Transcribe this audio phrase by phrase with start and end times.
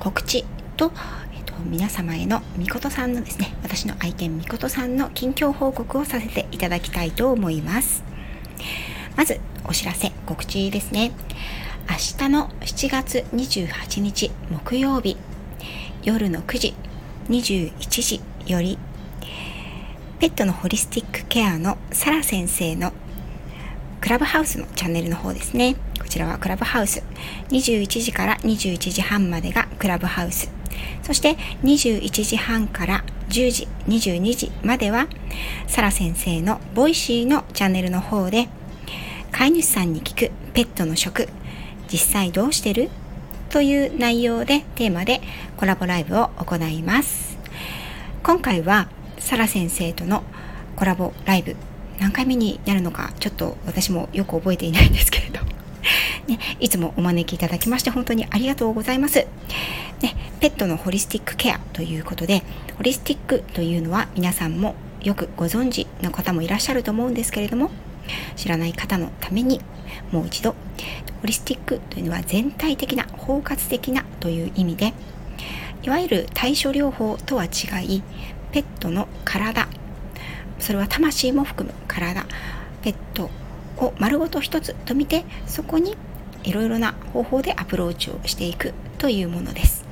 [0.00, 0.44] 告知
[0.76, 0.92] と、
[1.36, 8.02] えっと、皆様へのみことさんのですね私の愛犬みことさんの近況報告をさせていただきたいと思います。
[9.16, 11.12] まずお知らせ告知ですね。
[11.88, 15.16] 明日の7月28日木曜日
[16.02, 16.74] 夜の9時
[17.28, 18.78] 21時より
[20.20, 22.92] ペットのホリスティックケアのサラ先生の
[24.00, 27.04] クラブハウスのチャンネルの方ですねこちらは Clubhouse。
[27.50, 30.50] 21時から21時半までが Clubhouse。
[31.02, 35.06] そして21時半から10時、22時までは、
[35.68, 38.48] サラ先生の Voicy のチャンネルの方で、
[39.30, 41.28] 飼い主さんに聞くペットの食、
[41.92, 42.90] 実際どうしてる？
[43.50, 45.20] という内容でテーマで
[45.56, 47.38] コラボライブを行います。
[48.24, 50.24] 今回はサラ先生との
[50.74, 51.56] コラボライブ
[52.00, 55.40] 何回目になるのかちょっと私もよく覚えていないんですけれど
[56.26, 59.26] ね、いつもお招きいただきまして本当にありがとうございます。
[60.00, 62.42] ね、ペットのホリスティックケアということで、
[62.76, 67.70] ホリスティックというのは皆さんもよくご存知の方もいらっしゃると思うんですけれども、
[68.36, 69.60] 知らない方のために
[70.12, 70.56] もう一度、ホ
[71.26, 74.92] リスティックというのは全体的な、包括的なという意味で、
[75.82, 77.48] いわゆる対処療法とは違
[77.84, 78.02] い、
[78.52, 79.68] ペットの体、
[80.60, 82.24] それは魂も含む体、
[82.82, 83.30] ペット
[83.78, 85.96] を丸ごと一つと見て、そこに
[86.44, 89.84] いろいろな方法でアプローチをしていくというものです。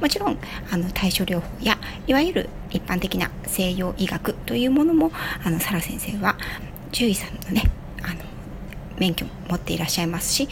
[0.00, 0.38] もちろん
[0.70, 5.12] あの対処療法やいわゆる一般的な西洋医学というものも
[5.44, 6.36] あのサラ先生は
[6.90, 7.70] 獣医さんのね
[8.02, 8.20] あの
[8.96, 10.48] 免許も持っていらっしゃいますし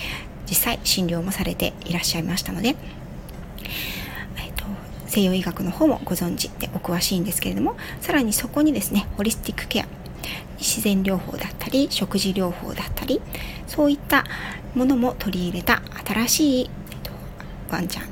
[0.47, 2.77] 実際診療もされていらっしゃいましたので、
[5.19, 9.87] 西洋医学の方もご存知でお詳しいんですけれどもさらにそこにですねホリスティックケア
[10.59, 13.21] 自然療法だったり食事療法だったり
[13.67, 14.25] そういった
[14.75, 17.11] ものも取り入れた新しい、えっと、
[17.71, 18.05] ワンちゃん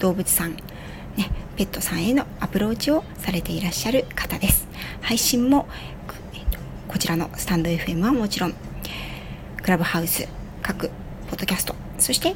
[0.00, 0.52] 動物さん、
[1.16, 4.66] ね、ペットさんへのアプローチをされていらっしゃる方です。
[5.02, 5.68] 配信も、
[6.32, 8.54] えっと、こちらのスタンド FM はもちろん
[9.62, 10.26] クラブハウス
[10.62, 10.88] 各
[11.28, 12.34] ポッドキャストそして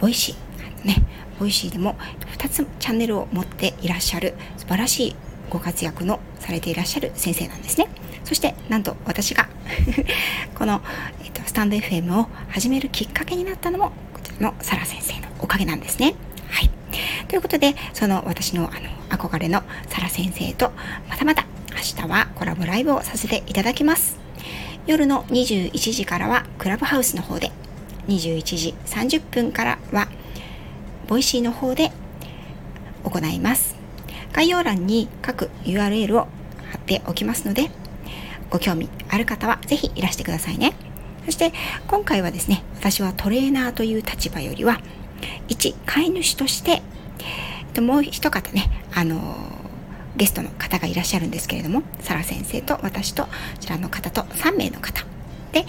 [0.00, 0.47] Voicy
[0.88, 0.96] ね
[1.38, 1.94] Voicy でも
[2.38, 5.16] 2つチャンネルを持っていらっしゃる素晴らしい
[5.50, 7.88] ご活躍のされていらっしゃる先生なんですね。
[8.24, 9.48] そしてなんと私が
[10.54, 10.82] この、
[11.24, 16.14] えっと、 stand.fm を始めるきっかけになったのもこちらのサラ先生のおかげなんですね。
[16.50, 16.70] はい。
[17.28, 20.72] ということで、その私のあの憧れのサラ先生と
[21.08, 24.18] またまた明日はコラボライブをさせていただきます。
[24.86, 27.52] 夜の21時からはクラブハウスの方で、
[28.08, 30.07] 21時30分からは
[31.08, 31.90] Voicy の方で
[33.02, 33.74] 行います。
[34.32, 36.28] 概要欄に各 URL を
[36.70, 37.70] 貼っておきますので、
[38.50, 40.74] ご興味ある方はぜひいらしてくださいね。
[41.24, 41.52] そして
[41.86, 44.80] 今回はですね、私はトレーナーという立場よりは、
[45.48, 46.82] 一飼い主として、
[47.80, 49.18] もう一方ね、あの
[50.16, 53.30] ゲストの方がいらっしゃるんですけれども、サラ先生と私と、こ
[53.60, 55.06] ちらの方と3名の方
[55.52, 55.64] で、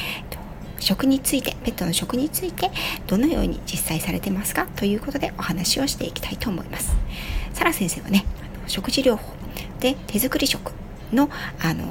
[0.80, 2.72] 食について、ペットの食について、
[3.08, 6.96] どのように実際されてますかということでお話をしていきたいと思います。
[7.54, 8.26] サラ先生はね、
[8.68, 9.34] 食事療法
[9.80, 10.72] で手作り食
[11.12, 11.30] の、
[11.60, 11.84] あの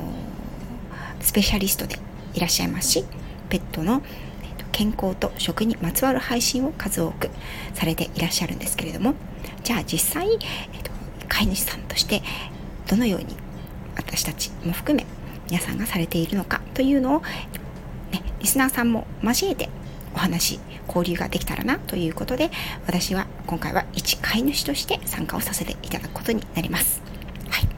[1.20, 1.98] スペシャリストで
[2.34, 3.04] いらっしゃいますし
[3.48, 4.02] ペットの
[4.72, 7.30] 健康と食にまつわる配信を数多く
[7.74, 9.14] されていらっしゃるんですけれども
[9.64, 10.38] じゃあ実際、えっ
[10.82, 10.90] と、
[11.28, 12.22] 飼い主さんとして
[12.86, 13.26] どのように
[13.96, 15.04] 私たちも含め
[15.50, 17.22] 皆さんがされているのかというのを、
[18.12, 19.68] ね、リスナーさんも交えて
[20.14, 22.50] お話交流ができたらなということで
[22.86, 27.00] 私は今回は一飼い主として参加をさせていただくことになります。
[27.50, 27.68] はい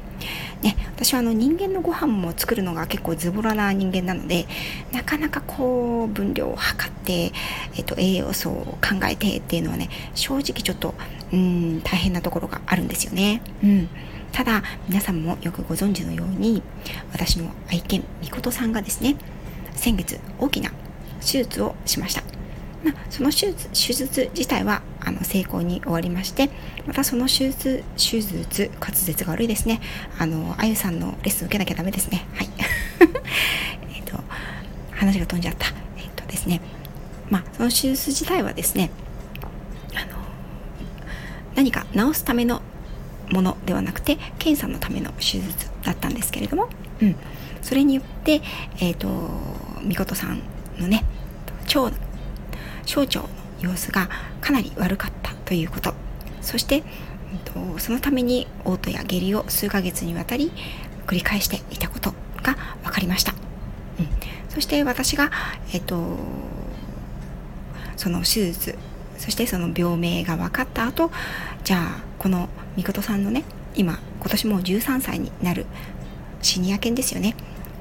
[0.62, 4.46] ね、私はあの人間のご飯も作るのが結構ズボラな人間なので
[4.92, 7.32] なかなかこう分量を測って、
[7.76, 10.94] えっと、栄養素を考えてっていうのはね正直ちょっと
[11.32, 13.42] うん大変なところがあるんですよね。
[13.62, 13.88] うん
[14.32, 16.62] ただ皆さんもよくご存知のように
[17.12, 19.16] 私の愛犬みことさんがですね
[19.80, 20.70] 先月大きな
[21.20, 22.22] 手術をしました。
[22.84, 26.48] まあ、その手術手術自体はあの成功に終わりまして
[26.86, 29.80] またその手術手術滑舌が悪いですね。
[30.18, 32.26] あのあゆさんのレッスン受けなきゃダメですね。
[32.34, 32.50] はい。
[33.96, 34.22] えっと
[34.92, 35.68] 話が飛んじゃった。
[35.96, 36.60] えっ、とですね。
[37.30, 38.90] まあその手術自体はですね
[39.94, 40.18] あの
[41.54, 42.60] 何か治すための
[43.30, 46.68] ものではなくて検査のための手術だったんですけれども、
[47.00, 47.16] うん、
[47.62, 48.42] それによって、
[48.76, 49.08] えーと、
[49.82, 50.42] みことさん
[50.78, 51.04] のね
[51.74, 51.92] 腸
[52.86, 53.28] 小腸の
[53.60, 54.08] 様子が
[54.40, 55.94] かなり悪かったということ。
[56.40, 60.50] そして、えーと、そのために嘔吐や下痢を数ヶ月にわたり
[61.06, 63.32] 繰り返していたことが分かりました、
[63.98, 64.08] うん、
[64.48, 65.30] そして私が、
[65.74, 66.16] えーと
[68.00, 68.78] その手術
[69.18, 71.10] そしてその病名が分かった後
[71.64, 75.66] じゃあこのみことさんのね今今年もう13歳になる
[76.40, 77.36] シニア犬ですよね。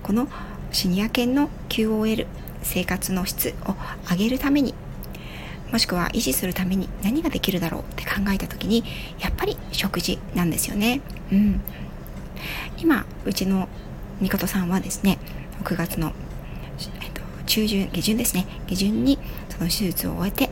[0.10, 0.28] この
[0.72, 2.26] シニア犬の QOL
[2.64, 3.76] 生活の質を
[4.10, 4.74] 上げるために
[5.72, 8.84] もしくは維持するために何ができるだろうって考えた時に
[9.20, 11.02] やっぱり食事なんですよね。
[11.32, 11.62] うん、
[12.80, 13.70] 今うちの
[14.20, 15.20] みことさんはですね
[15.64, 16.12] 9月の、
[17.02, 18.48] えっと、中旬下旬ですね。
[18.66, 20.50] 下旬にその手術を終えて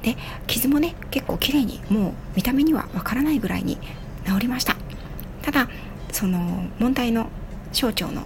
[0.00, 0.16] で
[0.46, 3.76] 傷もね結構綺麗にもう見た目にはわからないぐらいに
[4.24, 4.74] 治りました。
[5.42, 5.68] ただ
[6.12, 7.28] その問題の
[7.74, 8.24] 小腸の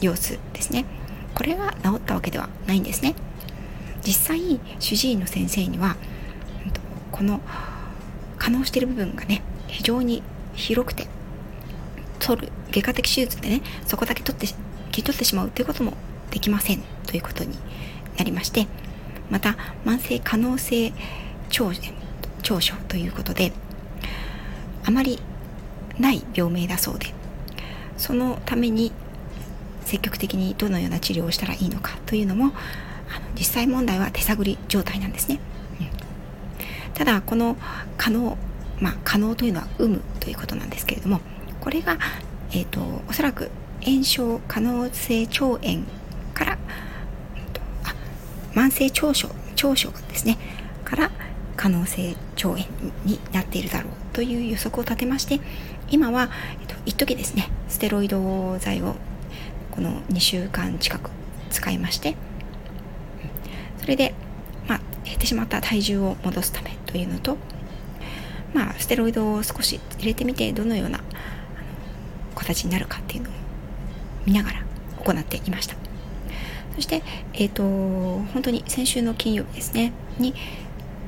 [0.00, 0.84] 様子ですね。
[1.34, 3.14] これが治ったわけではないんですね。
[4.04, 5.96] 実際主治医の先生には
[7.12, 7.40] この
[8.38, 10.22] 可能している部分がね非常に
[10.54, 11.06] 広くて
[12.18, 14.54] 取る外科的手術でねそこだけ取って切
[14.98, 15.94] り取ってしまうということも
[16.30, 16.82] できません。
[17.06, 17.56] ということに
[18.16, 18.66] なりまして
[19.30, 20.92] また慢性可能性
[21.50, 21.70] 長
[22.42, 23.52] 長所ということで
[24.84, 25.18] あまり
[25.98, 27.06] ない病名だそうで
[27.96, 28.92] そのために
[29.88, 32.52] 積極的にどのような治療をしたらいいのかというのもあの
[33.34, 35.40] 実際問題は手探り状態なんですね、
[35.80, 37.56] うん、ただこの
[37.96, 38.36] 可能
[38.80, 41.20] まあ可能というのは有無ということなんですけれども
[41.60, 41.98] これが、
[42.50, 43.50] えーと、おそらく
[43.82, 45.84] 炎症可能性腸炎
[46.34, 46.58] から
[48.54, 50.36] 慢性腸症腸症ですね。
[50.84, 51.10] から
[51.56, 52.58] 可能性腸炎
[53.04, 55.40] になっているだろうという予測を立てまして
[55.90, 56.30] 今は、
[56.60, 58.94] えっと、一時ですねステロイド剤を
[59.78, 61.08] この2週間近く
[61.50, 62.16] 使いまして
[63.80, 64.12] それで、
[64.66, 67.36] まあ、減ってしまった体重を戻すためというのと、
[68.52, 70.98] まあ、ステロイドを少し入れてみてどのような
[72.34, 73.32] 形になるかっていうのを
[74.26, 74.64] 見ながら
[75.04, 75.76] 行っていました。
[76.74, 77.04] そして、
[77.34, 80.34] えーと、本当に先週の金曜日ですねに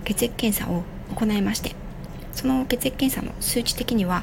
[0.04, 0.84] 血液検査を
[1.16, 1.74] 行いまして
[2.32, 4.22] その血液検査の数値的には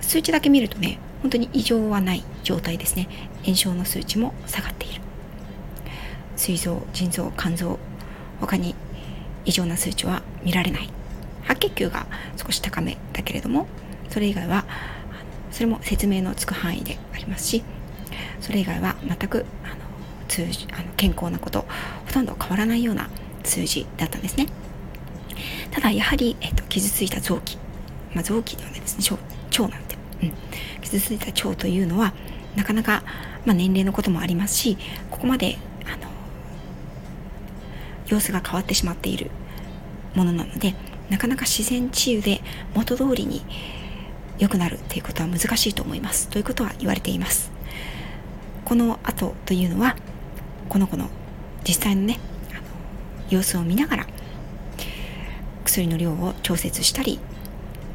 [0.00, 3.08] 数値だけ見るとね本当に異常はない状態ですね。
[3.44, 5.00] 炎症の数値も下がっている。
[6.36, 7.78] 膵臓腎臓肝臓
[8.40, 8.74] 他に
[9.44, 10.88] 異常な数値は見られない。
[11.44, 12.06] 白血球が
[12.36, 13.66] 少し高めだけれども
[14.10, 14.64] それ以外は
[15.50, 17.62] それも説明のつく範囲でありますし
[18.40, 19.76] それ以外は全くあの
[20.28, 21.64] 数字あの健康なこと
[22.06, 23.08] ほとんど変わらないような
[23.44, 24.46] 数字だったんですね。
[25.70, 27.58] ただやはり、えーと、傷ついた臓器、
[28.14, 29.18] まあ、臓器ではないですね。
[29.52, 30.32] 腸腸なんて、うん、
[30.82, 32.14] 傷ついた腸というのは
[32.56, 33.02] なかなか、
[33.44, 34.76] まあ、年齢のこともありますし
[35.10, 36.08] ここまであの
[38.06, 39.30] 様子が変わってしまっている
[40.14, 40.74] ものなので
[41.10, 42.40] なかなか自然治癒で
[42.74, 43.44] 元通りに
[44.38, 46.28] 良くなるということは難しいと思います。
[46.28, 47.52] ということは言われています。
[48.64, 49.96] この後というのは
[50.68, 51.08] この子の
[51.66, 52.18] 実際のね
[52.50, 52.60] あの
[53.30, 54.06] 様子を見ながら
[55.64, 57.20] 薬の量を調節したり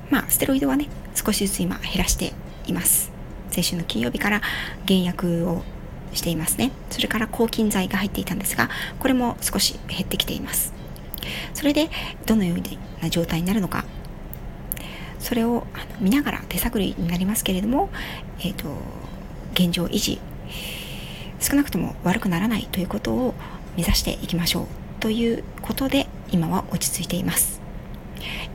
[0.10, 2.34] まあステロイドはね少しずつ今減らして
[2.68, 3.09] います。
[3.52, 4.42] 先週の金曜日から
[4.86, 5.64] 減薬を
[6.14, 6.72] していますね。
[6.90, 10.74] それから抗菌剤が入っていたんですがこれも少し減ってきています。
[11.54, 11.90] それで
[12.26, 13.86] どのような状態になるのか。
[15.20, 15.68] それを
[16.00, 17.90] 見ながら手探りになりますけれども、
[18.40, 18.70] えーと
[19.54, 20.20] 現状維持。
[21.40, 23.34] 少なくとも悪くならないということを
[23.76, 24.66] 目指していきましょう。
[25.00, 27.62] ということで今は落ち着いています。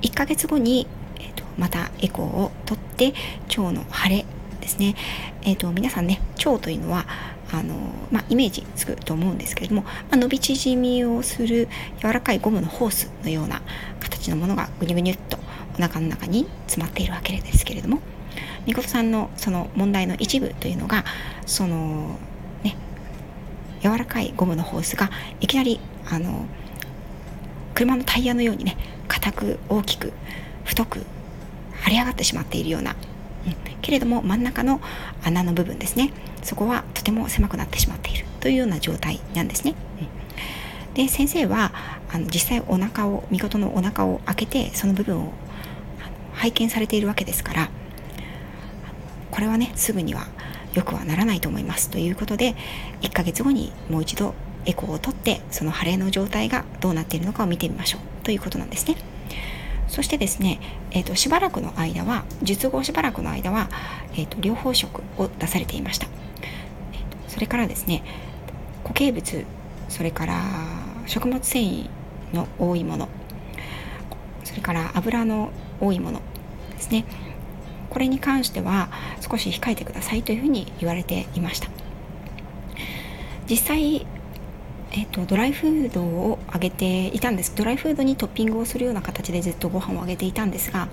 [0.02, 0.86] 1ヶ月後に、
[1.18, 3.14] えーと、またエコーを取って
[3.48, 4.24] 腸の腫れ
[4.64, 4.96] ですね、
[5.42, 7.06] えーと、皆さんね腸というのは
[7.52, 7.74] あの
[8.10, 11.68] まあ、イメージつくと思うんですけれども、まあ、伸び縮みをする
[12.00, 13.62] 柔らかいゴムのホースのような
[14.00, 15.38] 形のものがぐにゅぐにゅっと
[15.78, 18.00] お腹の中に詰まっているわけですけれども
[18.66, 21.04] みことさんのその問題の一部というのが
[21.46, 22.18] その
[22.64, 22.76] ね
[23.82, 26.46] 柔らかいゴムのホースがいきなりあの
[27.74, 30.12] 車のタイヤのようにね硬く大きく
[30.64, 31.04] 太く
[31.82, 32.96] 張り上がってしまっているような、
[33.82, 34.80] けれども真ん中の
[35.22, 36.12] 穴の部分ですね。
[36.42, 39.74] そこはとても狭くなってしまっているというような状態なんですね。
[40.88, 41.72] うん、で先生は
[42.12, 45.32] あの実際お腹を見事のお腹を開けてその部分を
[46.34, 47.70] 拝見されているわけですから
[49.30, 50.26] これはねすぐには
[50.74, 52.54] 良くはならないと思いますということで
[53.02, 54.34] 1ヶ月後にもう一度
[54.66, 58.96] エコーを取ってその腫れの状態がどうなっているのかを見てみましょうということなんですね。
[59.94, 60.58] そしてですね、
[60.90, 63.68] えーと、しばらくの間は術後しばらくの間は、
[64.14, 66.08] えーと、療法食を出されていました、
[66.92, 68.02] えーと、それからですね
[68.82, 69.44] 固形物
[69.88, 70.42] それから
[71.06, 71.88] 食物繊維
[72.32, 73.08] の多いもの
[74.42, 76.20] それから油の多いもの
[76.72, 77.04] ですね。
[77.88, 78.88] これに関しては
[79.20, 81.68] 少し控えてくださいというふうに言われていました。
[83.48, 84.06] 実際
[84.96, 87.52] えーと、ドライフードをあげていたんです。
[87.56, 90.86] ドライフードにトッピングをするような形でずっとご飯をあげていたんですが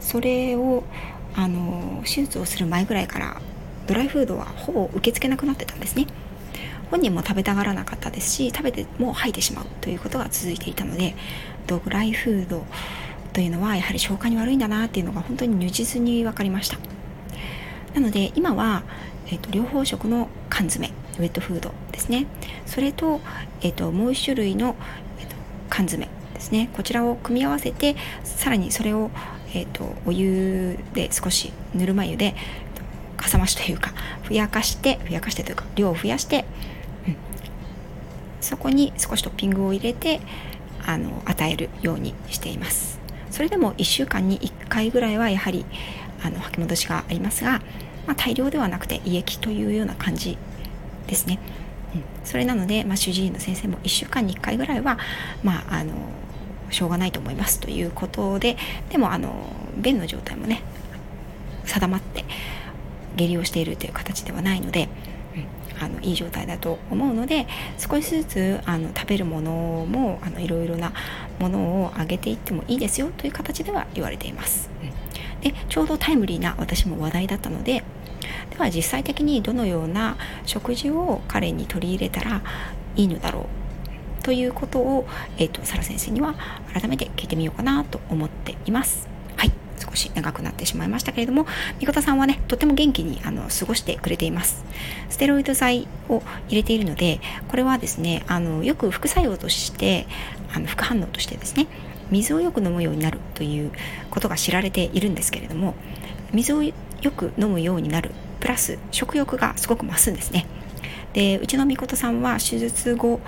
[0.00, 0.84] それを
[1.34, 3.40] あの手術をする前ぐらいから
[3.88, 6.06] ドライフードはほぼ受け付けなくなってたんですね。
[6.92, 11.14] 本人も食べたがらなかったですし食べても吐いてしまうということが続いていたので
[11.66, 12.64] ドライフード
[13.32, 16.78] というのはやはり消化に悪いんだなっていうのが本当に如実に分かりました。
[17.94, 18.84] なので今は、
[19.30, 22.26] えーと、両方食の缶詰ウェットフードですね。
[22.66, 23.20] それと,、
[23.62, 24.76] えーと、もう一種類の、
[25.18, 25.36] えーと、
[25.68, 26.70] 缶詰ですね。
[26.74, 29.10] こちらを組み合わせてさらにそれを、
[29.54, 32.34] えー、とお湯で少しぬるま湯で
[33.16, 36.44] かさ増しというかふやかしてふやかしてというか量を増やして、
[37.06, 37.16] うん、
[38.40, 40.20] そこに少しトッピングを入れて
[40.86, 42.98] あの与えるようにしています。
[43.30, 45.64] それでも1週間に1回ぐらいはやはり
[46.22, 47.60] あの吐き戻しがありますが、
[48.10, 50.36] まあ、大量ではなくて胃液というような感じ
[51.06, 51.38] ですね、
[51.94, 54.98] うん、それなので、まあ、主治医の先生も1週間に1回ぐらいは
[55.44, 55.92] まああの
[56.70, 58.56] しょうがないと思いますということで
[58.90, 60.60] でもあの便の状態もね
[61.64, 62.24] 定まって
[63.14, 64.88] 下痢をしているという形ではないので、
[65.78, 67.46] うん、あのいい状態だと思うので
[67.78, 70.92] 少しずつあの食べるものもあのいろいろな
[71.38, 74.68] ものをあげていってもいいですよという形では言われています。
[74.82, 77.84] うん、でちょうどタイムリーな私も話題だったのでで
[78.60, 82.42] は実際的にどのような食事を彼に取り入れたら
[82.96, 83.48] いいのだろ
[84.20, 85.06] うということを、
[85.38, 86.34] えーと、サラ先生には
[86.72, 89.08] 改めて聞いてみようかなと思っています。
[89.36, 91.46] はい少し長くなってしまいましたけれども、
[91.80, 94.62] みことさんはね、とても元気にあの過ごしてくれています。
[95.08, 100.06] ステロイド剤を入れているので、これはですね、あのよく副作用として、
[100.54, 101.66] あの副反応としてですね、
[102.10, 103.72] 水をよく飲むようになるという
[104.10, 105.74] ことが知られているんですけれども、
[106.32, 106.72] 水をよ
[107.16, 110.46] く飲むようになるプラス食欲がすごく増すんですね。
[111.12, 113.20] でうちのみことさんは手術後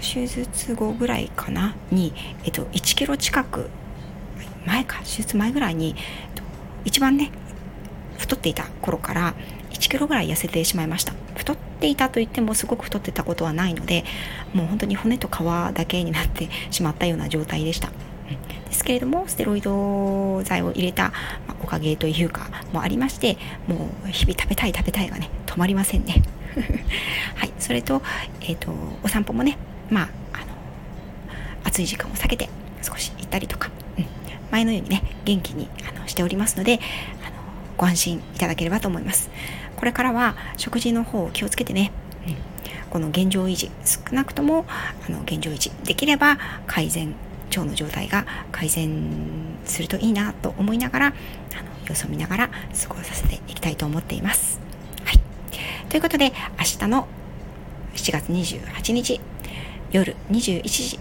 [0.00, 1.74] 手術後ぐらいかな？
[1.90, 2.12] に、
[2.44, 3.68] えっと、1キロ近く
[4.66, 5.94] 前か手術前ぐらいにえっ
[6.34, 6.42] と
[6.84, 7.30] 一番ね
[8.18, 9.34] 太っていた頃から
[9.70, 11.12] 1キロぐらい痩せてしまいました。
[11.34, 14.04] 太っていたといってもすごく太ってたことはないので
[14.52, 15.32] もう本当に骨と皮
[15.74, 17.90] だけになってしまったような状態でした。
[18.70, 21.12] ですけれどもステロイド剤を入れた、
[21.46, 23.36] まおかげというかもありまして
[23.66, 26.22] もう日々食べたい食べたいがね止まりませんね。
[27.36, 28.02] はいそれと,、
[28.40, 28.72] えーと、
[29.02, 29.58] お散歩もね
[29.90, 30.44] まああの
[31.64, 32.48] 暑い時間を避けて
[32.82, 34.06] 少し行ったりとか、うん、
[34.50, 36.80] 前のようにね元気にあのしておりますので
[37.24, 37.36] あの
[37.76, 39.30] ご安心いただければと思います。
[39.76, 41.90] これからは食事の方を気をつけてね、
[42.26, 42.36] うん、
[42.90, 47.14] この現状維持少なくともあの現状維持できれば改善
[47.50, 48.90] 腸の状態が改善
[49.64, 51.14] するといいなと思いながらあの
[51.88, 54.60] 様子を見ながら過ごさせていきたいと思っています。
[55.04, 55.20] はい、
[55.88, 57.08] ということで明日の
[57.94, 59.20] 7月28日
[59.90, 60.98] 夜21時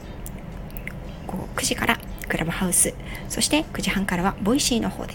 [1.28, 2.94] 午後9時からクラブハウス
[3.28, 5.14] そして9時半からは Voicy の方で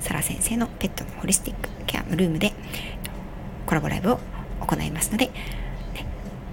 [0.00, 2.52] サラ先生のペットのホリスティックケアのルームで
[3.66, 4.20] コラボライブを
[4.60, 5.30] 行いますので、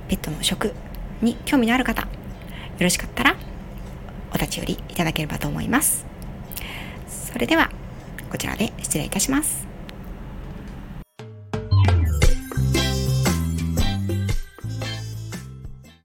[0.07, 0.73] ペットの食
[1.21, 2.07] に興味のある方よ
[2.79, 3.35] ろしかったら
[4.33, 6.05] お立ち寄りいただければと思います。
[7.07, 7.69] それでは、
[8.29, 9.70] こちらで失礼いたします。